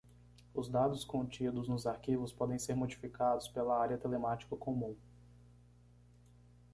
Os 0.51 0.67
dados 0.67 1.05
contidos 1.05 1.67
nos 1.67 1.85
arquivos 1.85 2.33
podem 2.33 2.57
ser 2.57 2.73
modificados 2.73 3.47
pela 3.47 3.79
Área 3.79 3.99
Telemática 3.99 4.55
Comum. 4.57 4.95